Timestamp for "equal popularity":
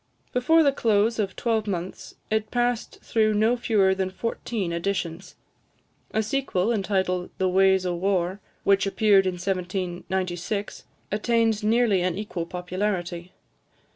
12.17-13.33